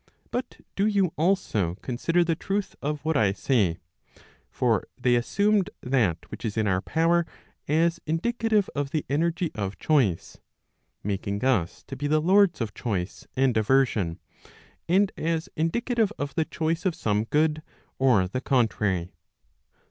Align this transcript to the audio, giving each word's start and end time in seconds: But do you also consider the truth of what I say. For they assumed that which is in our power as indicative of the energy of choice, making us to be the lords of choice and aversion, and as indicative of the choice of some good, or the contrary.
But 0.31 0.61
do 0.75 0.87
you 0.87 1.13
also 1.15 1.75
consider 1.83 2.23
the 2.23 2.33
truth 2.35 2.75
of 2.81 3.05
what 3.05 3.15
I 3.15 3.33
say. 3.33 3.77
For 4.49 4.87
they 4.99 5.13
assumed 5.13 5.69
that 5.81 6.17
which 6.31 6.43
is 6.43 6.57
in 6.57 6.65
our 6.65 6.81
power 6.81 7.23
as 7.67 7.99
indicative 8.07 8.67
of 8.75 8.89
the 8.89 9.05
energy 9.09 9.51
of 9.53 9.77
choice, 9.77 10.39
making 11.03 11.45
us 11.45 11.83
to 11.83 11.95
be 11.95 12.07
the 12.07 12.19
lords 12.19 12.61
of 12.61 12.73
choice 12.73 13.27
and 13.35 13.55
aversion, 13.55 14.17
and 14.89 15.11
as 15.17 15.49
indicative 15.55 16.11
of 16.17 16.33
the 16.33 16.45
choice 16.45 16.83
of 16.83 16.95
some 16.95 17.25
good, 17.25 17.61
or 17.99 18.27
the 18.27 18.41
contrary. 18.41 19.13